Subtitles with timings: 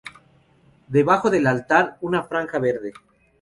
[0.87, 2.91] Debajo del altar, una franja verde.